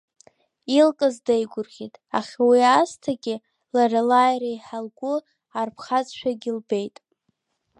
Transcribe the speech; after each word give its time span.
Илкыз 0.77 1.15
деигәырӷьеит, 1.25 1.95
аха 2.19 2.39
уи 2.49 2.59
аасҭагьы, 2.73 3.35
лара 3.75 4.01
лааира 4.09 4.47
еиҳа 4.51 4.79
лгәы 4.85 5.13
арԥхазшәагьы 5.59 6.51
лбеит. 6.57 6.95